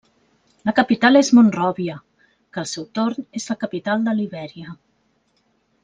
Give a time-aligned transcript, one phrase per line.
[0.69, 1.97] La capital és Monròvia,
[2.31, 4.75] que al seu torn és la capital de Libèria.